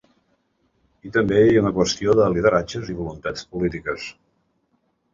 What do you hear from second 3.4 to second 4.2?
polítiques.